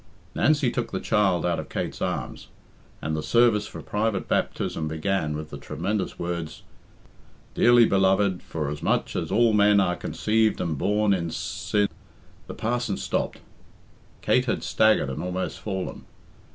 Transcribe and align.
Nancy 0.33 0.71
took 0.71 0.91
the 0.91 0.99
child 0.99 1.45
out 1.45 1.59
of 1.59 1.69
Kate's 1.69 2.01
arms, 2.01 2.47
and 3.03 3.15
the 3.15 3.21
service 3.21 3.67
for 3.67 3.83
private 3.83 4.27
baptism 4.27 4.87
began 4.87 5.35
with 5.37 5.51
the 5.51 5.59
tremendous 5.59 6.17
words, 6.17 6.63
"Dearly 7.53 7.85
beloved, 7.85 8.41
forasmuch 8.41 9.15
as 9.15 9.31
all 9.31 9.53
men 9.53 9.79
are 9.79 9.95
conceived 9.95 10.59
and 10.59 10.75
born 10.75 11.13
in 11.13 11.29
si" 11.29 11.87
The 12.47 12.55
parson 12.55 12.97
stopped. 12.97 13.41
Kate 14.21 14.45
had 14.45 14.63
staggered 14.63 15.11
and 15.11 15.21
almost 15.21 15.59
fallen. 15.59 16.05